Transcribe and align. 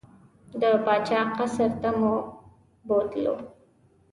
د 0.61 0.63
پاچا 0.85 1.21
قصر 1.37 1.71
ته 1.81 1.89
مو 1.99 2.13
بوتلو. 2.87 3.35